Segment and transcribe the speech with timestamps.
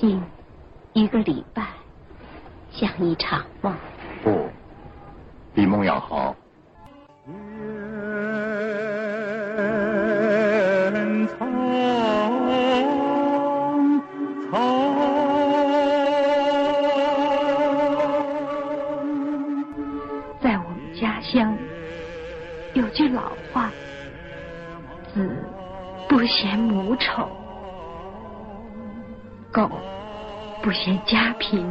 [0.00, 0.18] 近
[0.94, 1.62] 一个礼拜，
[2.72, 3.76] 像一场梦。
[4.24, 4.48] 不，
[5.54, 6.34] 比梦要好。
[20.40, 21.54] 在我们家乡
[22.72, 23.70] 有句老话
[25.12, 25.44] ：“子
[26.08, 27.28] 不嫌母丑，
[29.52, 29.70] 狗
[30.62, 31.66] 不嫌家贫。”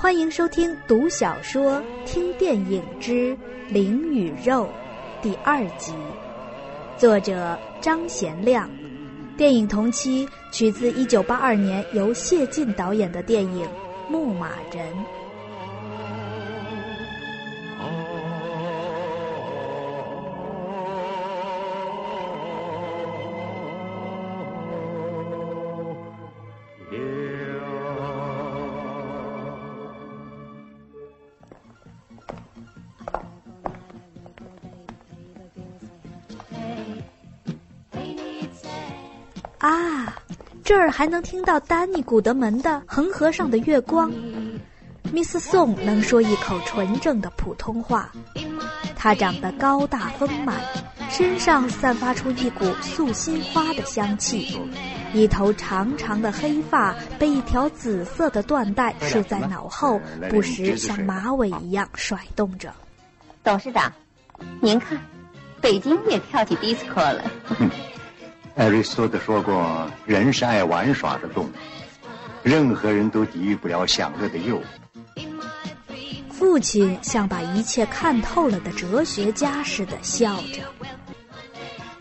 [0.00, 3.36] 欢迎收听《读小说、听电影之
[3.68, 4.66] 灵与肉》
[5.22, 5.92] 第二集，
[6.96, 8.70] 作者张贤亮。
[9.36, 13.66] 电影同期取自一九八二年由谢晋导演的电影
[14.10, 14.92] 《牧马人》。
[39.68, 40.16] 啊，
[40.64, 44.10] 这儿还能听到丹尼·古德门的《恒河上的月光》。
[45.12, 48.10] Miss Song 能说一口纯正的普通话，
[48.96, 50.56] 她长得高大丰满，
[51.10, 54.58] 身上散发出一股素心花的香气，
[55.12, 62.72] 一头长长的黑发被一条紫色的缎带束在脑后，不时像马尾一样甩动着。
[63.44, 63.92] 董事长，
[64.60, 64.98] 您看，
[65.60, 67.30] 北京也跳起 disco 了。
[68.58, 71.50] 艾瑞斯多德说过：“人是爱玩耍的动物，
[72.42, 74.62] 任何人都抵御不了享乐的诱惑。”
[76.28, 80.62] 父亲像把一切看透了的哲学家似的笑着。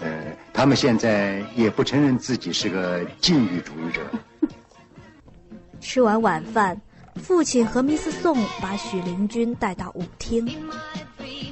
[0.00, 0.08] 呃，
[0.52, 4.00] 他们现在也不承认自己是个禁欲主义者。
[5.82, 6.80] 吃完晚饭，
[7.16, 10.48] 父亲和密斯宋把许灵君带到舞厅。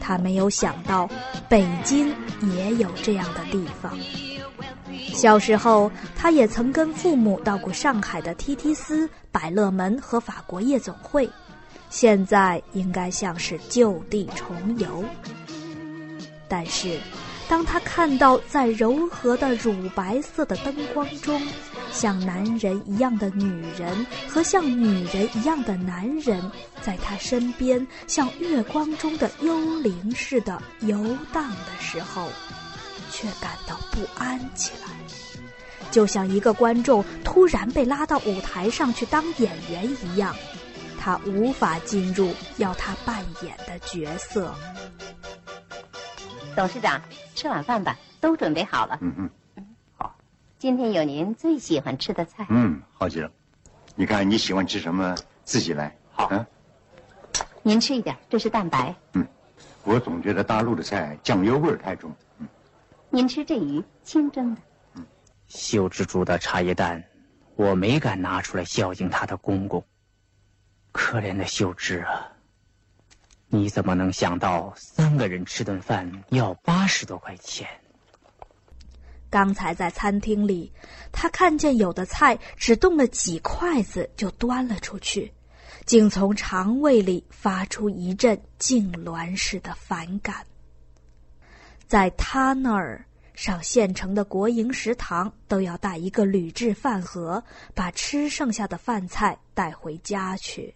[0.00, 1.10] 他没有想到，
[1.48, 2.14] 北京
[2.54, 3.98] 也有这样的地方。
[5.12, 11.28] 小时候，他也曾跟父母到过上海的 T T 斯、百乐门和法国夜总会，
[11.90, 15.04] 现在应该像是就地重游。
[16.48, 16.98] 但是，
[17.48, 21.40] 当他看到在柔和的乳白色的灯光中，
[21.92, 26.42] 像男人一样的女人和像女人一样的男人
[26.82, 30.96] 在他身边，像月光中的幽灵似的游
[31.32, 32.28] 荡的时候，
[33.10, 34.91] 却感到不安起来，
[35.92, 40.34] 就像一个观众突然被拉到舞台上去当演员一样，
[40.98, 44.52] 他无法进入要他扮演的角色。
[46.56, 47.00] 董事长，
[47.34, 48.98] 吃晚饭吧，都准备好了。
[49.02, 49.64] 嗯嗯，
[49.94, 50.16] 好。
[50.58, 52.46] 今天有您最喜欢吃的菜。
[52.48, 53.30] 嗯，好极了。
[53.94, 55.14] 你看你喜欢吃什么，
[55.44, 55.94] 自己来。
[56.10, 56.28] 好。
[56.30, 56.46] 嗯，
[57.62, 58.94] 您吃一点，这是蛋白。
[59.12, 59.26] 嗯，
[59.84, 62.10] 我总觉得大陆的菜酱油味儿太重。
[62.38, 62.48] 嗯，
[63.10, 64.60] 您吃这鱼，清蒸的。
[65.54, 67.04] 秀芝煮的茶叶蛋，
[67.56, 69.84] 我没敢拿出来孝敬她的公公。
[70.92, 72.26] 可怜的秀芝啊！
[73.48, 77.68] 你怎么能想到三个人吃顿饭要八十多块钱？
[79.28, 80.72] 刚才在餐厅里，
[81.12, 85.32] 他看见有的菜只动了几筷子就端了出去，
[85.84, 90.46] 竟从肠胃里发出一阵痉挛似的反感。
[91.86, 93.06] 在他那儿，
[93.42, 97.42] 上县城的国营食堂都要带一个铝制饭盒，
[97.74, 100.72] 把吃剩下的饭菜带回家去。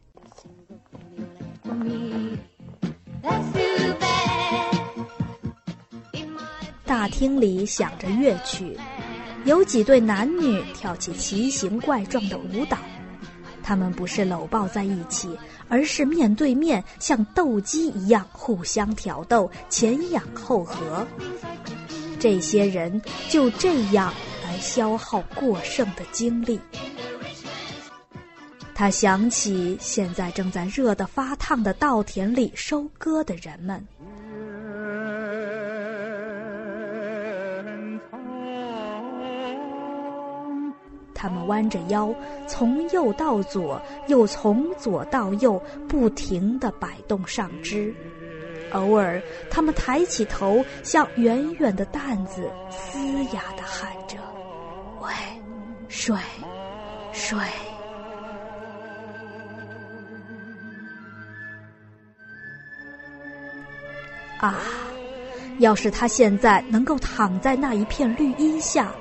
[6.84, 8.76] 大厅里响着乐曲，
[9.44, 12.76] 有几对男女跳起奇形怪状的舞蹈。
[13.62, 15.30] 他们不是搂抱在一起，
[15.68, 21.06] 而是面对面，像斗鸡一样互相挑逗，前仰后合。
[22.18, 24.12] 这些人就这样
[24.44, 26.60] 来消耗过剩的精力。
[28.74, 33.86] 他想起现在正在热得发烫的稻田里收割的人们。
[41.14, 42.14] 他们弯着腰，
[42.46, 47.92] 从右到左，又从左到右，不停地摆动上肢。
[48.72, 52.98] 偶尔，他们抬起头，像远远的担子，嘶
[53.34, 54.16] 哑地喊着
[55.02, 55.08] ：“喂，
[55.88, 56.16] 水，
[57.12, 57.38] 水。”
[64.38, 64.56] 啊！
[65.60, 68.92] 要是他现在能够躺在那一片绿荫下，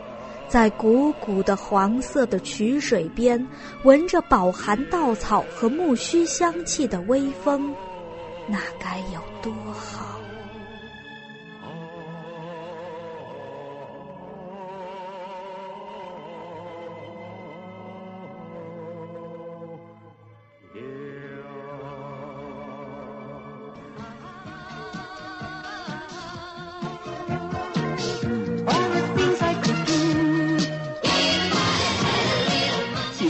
[0.47, 3.45] 在汩汩的黄色的渠水边，
[3.83, 7.75] 闻着饱含稻草和木须香气的微风，
[8.47, 10.19] 那该有多好！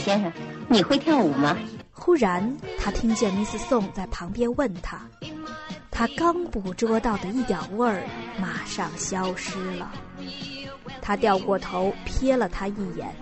[0.04, 0.32] 先生，
[0.68, 1.56] 你会跳舞吗？
[2.06, 5.00] 忽然，他听见 Miss 宋在旁边问他，
[5.90, 8.04] 他刚捕捉到的一点味儿
[8.40, 9.90] 马上消失了。
[11.02, 13.12] 他掉过头瞥了他一眼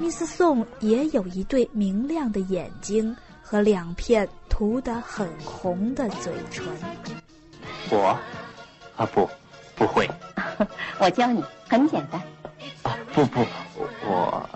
[0.00, 6.66] ，Miss 宋也有一对明亮的眼睛和两片涂得很红的嘴唇。
[7.90, 8.18] 我，
[8.96, 9.30] 啊不，
[9.76, 10.10] 不会。
[10.98, 12.20] 我教你，很简单。
[12.82, 13.46] 啊不不，
[14.04, 14.50] 我。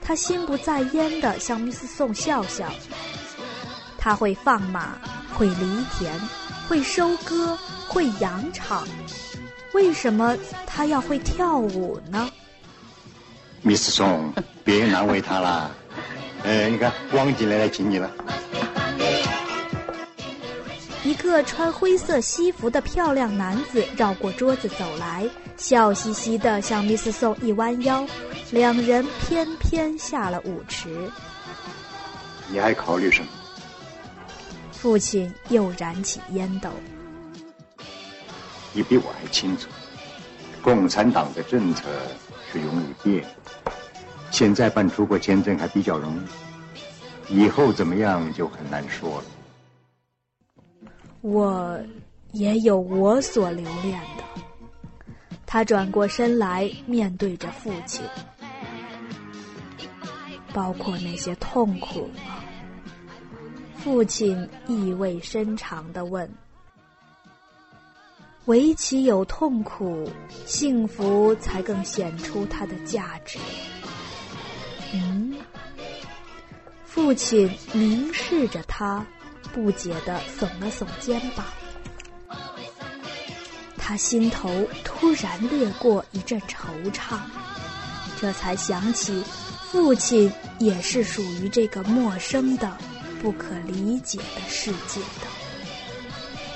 [0.00, 2.72] 他心不在焉的向 Miss 宋笑笑。
[3.98, 4.98] 他会放马，
[5.34, 6.12] 会犁田，
[6.68, 7.56] 会收割，
[7.86, 8.86] 会养场。
[9.72, 10.36] 为什么
[10.66, 12.30] 他要会跳舞呢
[13.62, 14.32] ？Miss 宋，
[14.64, 15.70] 别难为他了。
[16.42, 18.10] 呃，你看，汪进来来请你了。
[21.10, 28.06] 一个穿灰色西服的漂亮男子绕过桌子走来，笑嘻嘻地向 Miss 宋一弯腰。
[28.52, 31.10] 两人翩翩下了舞池。
[32.48, 33.28] 你还考虑什么？
[34.70, 36.70] 父亲又燃起烟斗。
[38.72, 39.68] 你比我还清楚，
[40.62, 41.88] 共产党的政策
[42.52, 43.26] 是容易变。
[44.30, 46.24] 现在办出国签证还比较容
[47.28, 49.24] 易，以后怎么样就很难说了。
[51.20, 51.80] 我
[52.32, 54.24] 也有我所留恋的。
[55.46, 58.04] 他转过身来，面对着父亲。
[60.52, 62.42] 包括那些痛苦吗？
[63.76, 66.28] 父亲意味深长地问。
[68.46, 70.10] 唯其有痛苦，
[70.44, 73.38] 幸福才更显出它的价值。
[74.92, 75.36] 嗯，
[76.84, 79.06] 父亲凝视着他，
[79.52, 81.44] 不解地耸了耸肩膀。
[83.76, 84.48] 他心头
[84.84, 87.18] 突然掠过一阵惆怅，
[88.20, 89.22] 这才想起。
[89.70, 92.76] 父亲也是属于这个陌生的、
[93.22, 95.28] 不可理解的世界的。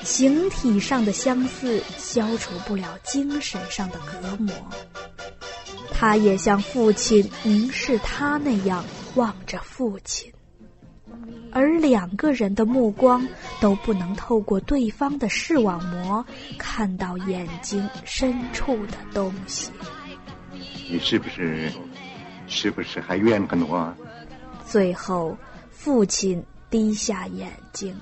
[0.02, 4.52] 形体上的相似消除不了精神上的隔膜。
[5.92, 10.33] 他也像父亲凝视他那样望着父亲，
[11.54, 13.26] 而两个人的目光
[13.60, 16.26] 都不能透过对方的视网膜
[16.58, 19.70] 看到眼睛深处的东西。
[20.90, 21.72] 你是不是？
[22.46, 23.94] 是不是还怨恨我？
[24.66, 25.34] 最后，
[25.70, 27.98] 父亲低下眼睛。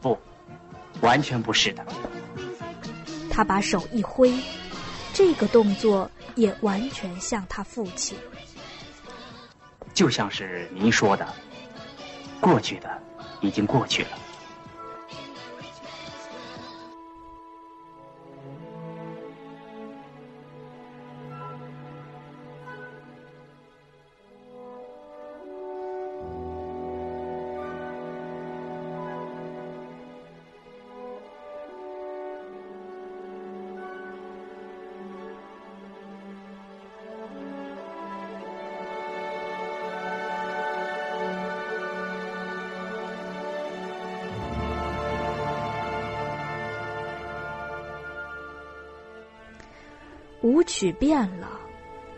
[0.00, 0.18] 不，
[1.02, 1.86] 完全不是的。
[3.30, 4.32] 他把手一挥，
[5.12, 8.16] 这个动作也完全像他父亲。
[9.92, 11.32] 就像是您说的，
[12.44, 12.90] 过去的
[13.40, 14.23] 已经过去了。
[50.84, 51.48] 曲变了，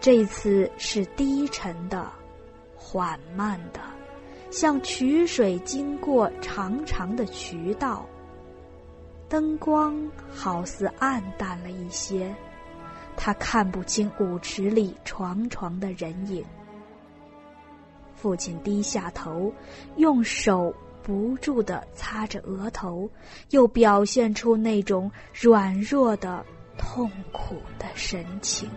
[0.00, 2.10] 这次是低沉的、
[2.74, 3.78] 缓慢的，
[4.50, 8.04] 像曲水经过长长的渠道。
[9.28, 9.96] 灯光
[10.28, 12.34] 好似暗淡了一些，
[13.16, 16.44] 他看不清舞池里床床的人影。
[18.16, 19.52] 父亲低下头，
[19.94, 23.08] 用手不住的擦着额头，
[23.50, 26.44] 又表现出那种软弱的。
[26.76, 28.70] 痛苦的神情。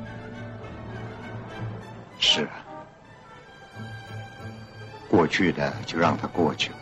[2.20, 2.66] 是啊，
[5.10, 6.78] 过去的就让它过去了。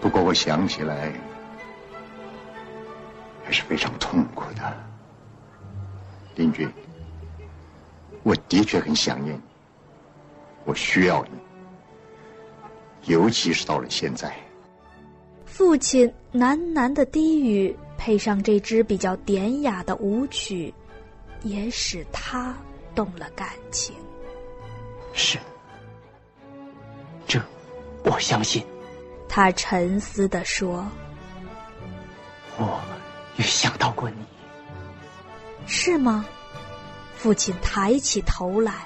[0.00, 1.12] 不过我想起来，
[3.44, 4.76] 还是非常痛苦的。
[6.34, 6.68] 林君，
[8.22, 9.42] 我的确很想念你，
[10.64, 11.38] 我需要你，
[13.12, 14.34] 尤其是到了现在。
[15.44, 17.76] 父亲喃喃的低语。
[18.04, 20.74] 配上这支比较典雅的舞曲，
[21.42, 22.52] 也使他
[22.96, 23.94] 动了感情。
[25.12, 25.38] 是，
[27.28, 27.40] 这
[28.02, 28.66] 我相信。
[29.28, 30.84] 他沉思地说
[32.58, 32.80] ：“我
[33.36, 34.16] 也想到过你，
[35.68, 36.26] 是吗？”
[37.14, 38.84] 父亲抬起头来。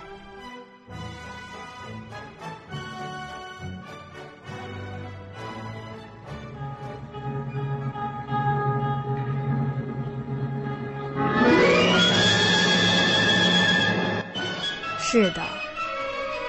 [15.17, 15.43] 是的，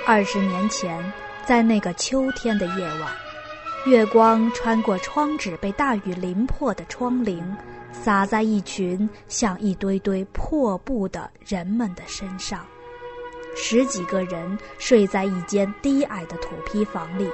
[0.05, 1.13] 二十年前，
[1.45, 3.09] 在那个秋天的夜晚，
[3.86, 7.41] 月光穿过窗纸被大雨淋破的窗棂，
[7.93, 12.65] 洒在一群像一堆堆破布的人们的身上。
[13.55, 17.31] 十几个人睡在一间低矮的土坯房里，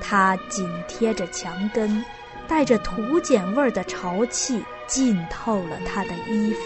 [0.00, 2.04] 他紧贴着墙根，
[2.48, 6.62] 带着土碱味儿的潮气浸透了他的衣服。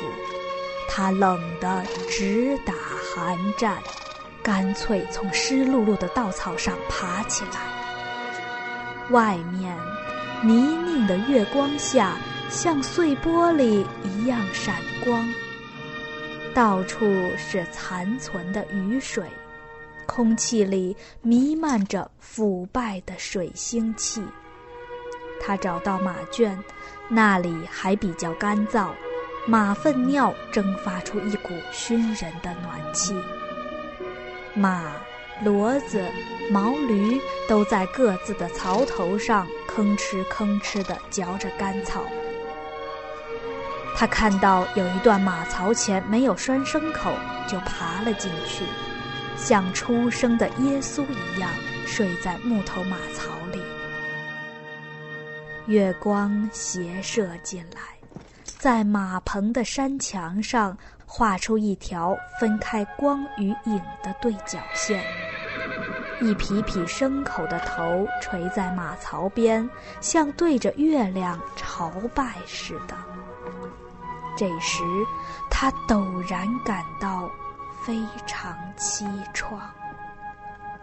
[0.88, 2.72] 他冷得直打
[3.14, 3.76] 寒战，
[4.42, 9.10] 干脆从湿漉漉的稻草上爬起来。
[9.10, 9.76] 外面，
[10.42, 12.16] 泥泞的月光下
[12.48, 14.74] 像碎玻璃一样闪
[15.04, 15.28] 光。
[16.54, 17.04] 到处
[17.36, 19.24] 是残存的雨水，
[20.06, 24.22] 空气里弥漫着腐败的水腥气。
[25.38, 26.58] 他找到马圈，
[27.08, 28.88] 那里还比较干燥。
[29.48, 33.14] 马粪尿蒸发出一股熏人的暖气，
[34.54, 34.90] 马、
[35.44, 36.04] 骡子、
[36.50, 42.02] 毛驴都在各自的槽头上吭哧吭哧地嚼着干草。
[43.94, 47.12] 他看到有一段马槽前没有拴牲口，
[47.46, 48.64] 就爬了进去，
[49.36, 51.48] 像出生的耶稣一样
[51.86, 53.62] 睡在木头马槽里。
[55.66, 57.95] 月光斜射进来。
[58.66, 65.00] 在马棚的山墙上画出一条分开光与影的对角线，
[66.20, 69.70] 一匹匹牲口的头垂在马槽边，
[70.00, 72.96] 像对着月亮朝拜似的。
[74.36, 74.82] 这时，
[75.48, 77.30] 他陡然感到
[77.84, 79.60] 非常凄怆。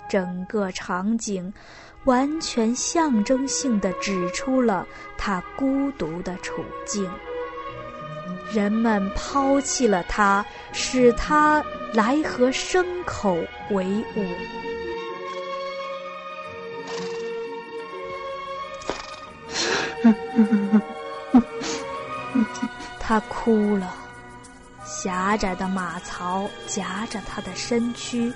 [0.07, 1.53] 整个场景
[2.05, 4.87] 完全象征性的指出了
[5.17, 7.11] 他孤独的处境。
[8.51, 11.63] 人们抛弃了他，使他
[11.93, 13.37] 来和牲口
[13.71, 14.25] 为伍。
[22.99, 23.93] 他哭了，
[24.85, 28.33] 狭窄的马槽夹着他的身躯，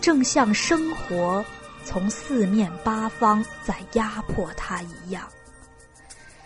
[0.00, 1.44] 正像生活
[1.84, 5.24] 从四面八方在压迫他一样。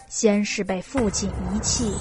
[0.08, 1.92] 先是被父亲遗弃。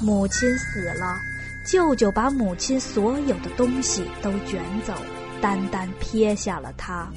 [0.00, 1.16] 母亲死了，
[1.64, 4.94] 舅舅把母亲所有的东西都卷走，
[5.40, 7.08] 单单撇下了他。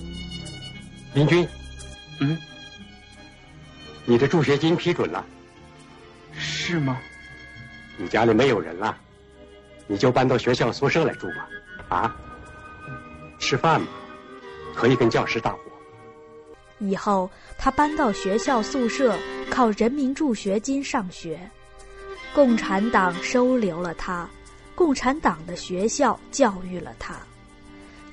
[1.14, 1.48] 林军，
[2.20, 2.38] 嗯，
[4.06, 5.24] 你的助学金批准了，
[6.34, 6.98] 是吗？
[7.98, 8.98] 你家里没有人了，
[9.86, 11.48] 你就搬到学校宿舍来住吧。
[11.90, 12.16] 啊，
[13.38, 13.88] 吃饭嘛，
[14.74, 15.60] 可以跟教师搭伙。
[16.80, 19.16] 以后他搬到学校宿舍，
[19.52, 21.40] 靠人民助学金上学。
[22.34, 24.28] 共产党收留了他，
[24.74, 27.16] 共产党的学校教育了他。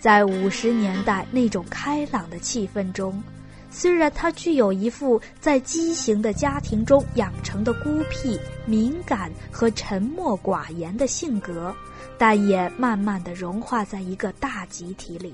[0.00, 3.22] 在五十年代那种开朗的气氛中，
[3.70, 11.74] 虽然他具有一副在畸形的家庭中养成的孤僻、敏感和沉默寡言的性格，
[12.16, 15.32] 但也慢慢的融化在一个大集体里。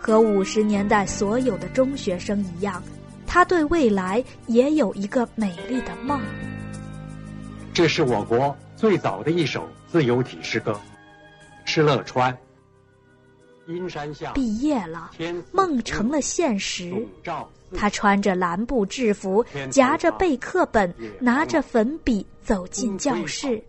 [0.00, 2.82] 和五十年代所有的中学生一样，
[3.26, 6.20] 他对未来也有一个美丽的梦。
[7.74, 10.78] 这是我国最早的一首自由体诗歌，
[11.68, 12.32] 《敕勒川》。
[13.66, 15.10] 阴山下毕业了，
[15.52, 16.92] 梦成了现实。
[17.74, 23.62] 他穿着蓝布制服，夹着备课本，拿着粉笔走进教室。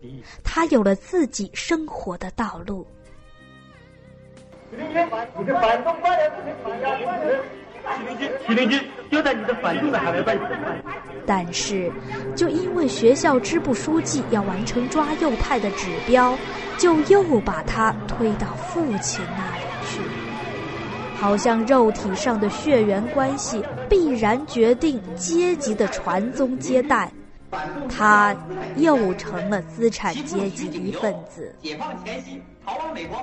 [0.43, 2.86] 他有了自己生活的道路。
[8.45, 8.81] 徐林军，
[9.13, 10.43] 丢在你的反动的海外办事
[11.24, 11.91] 但是，
[12.36, 16.36] 就因为学校支部书记要完成抓右派的指标，
[16.79, 20.00] 就又把他推到父亲那里去。
[21.15, 27.10] 好像肉体上的血缘关系必然决定阶级的传宗接代，
[27.88, 28.36] 他
[28.77, 31.53] 又成了资产阶级一份子。
[31.62, 33.17] 解放前夕，逃往美国。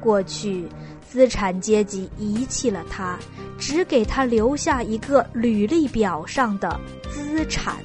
[0.00, 0.66] 过去，
[1.12, 3.18] 资产阶级遗弃了他，
[3.58, 7.76] 只给他留下一个履历表上的资产。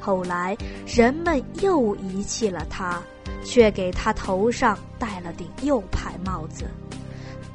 [0.00, 3.00] 后来，人们又遗弃了他，
[3.44, 6.64] 却给他头上戴了顶右派帽子。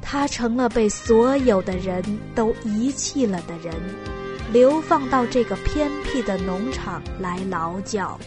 [0.00, 2.02] 他成了被所有的人
[2.34, 3.74] 都遗弃了的人，
[4.50, 8.18] 流放到这个偏僻的农场来劳教。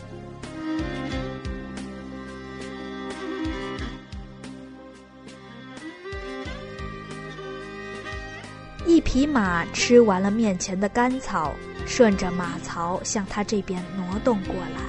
[9.14, 11.54] 匹马吃完了面前的干草，
[11.86, 14.82] 顺着马槽向他这边挪动过来。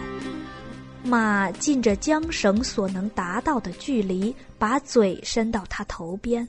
[1.02, 6.48] 马尽着缰绳所能达到的距离，把嘴伸到他头边。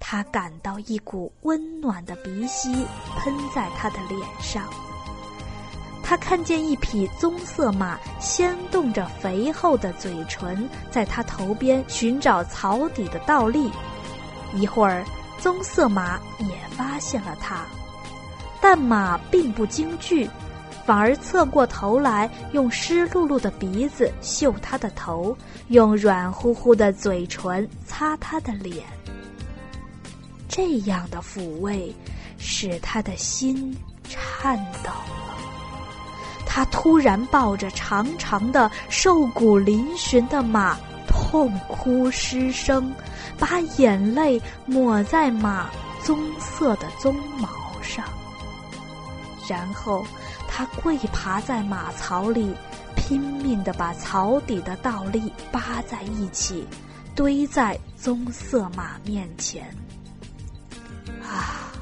[0.00, 2.72] 他感到一股温暖的鼻息
[3.18, 4.64] 喷在他的脸上。
[6.02, 13.70] 他看见一匹棕色马掀动着肥厚的嘴唇，在他头边寻找草底的倒立。
[14.54, 15.04] 一会儿。
[15.44, 17.66] 棕色马也发现了他，
[18.62, 20.26] 但马并不惊惧，
[20.86, 25.36] 反而侧过头来，用湿漉漉的鼻子嗅他的头，
[25.68, 28.86] 用软乎乎的嘴唇擦他的脸。
[30.48, 31.94] 这样的抚慰
[32.38, 33.76] 使他的心
[34.08, 35.36] 颤抖了。
[36.46, 42.92] 他突然抱着长长的、瘦骨嶙峋的马，痛哭失声。
[43.36, 45.68] 把眼泪抹在马
[46.04, 47.48] 棕色的鬃毛
[47.82, 48.04] 上，
[49.48, 50.06] 然后
[50.48, 52.54] 他跪爬在马槽里，
[52.94, 56.64] 拼命地把槽底的倒立扒在一起，
[57.16, 59.66] 堆在棕色马面前。
[61.20, 61.72] 啊，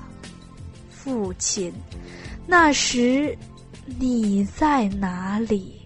[0.90, 1.70] 父亲，
[2.46, 3.36] 那时
[3.84, 5.81] 你在哪里？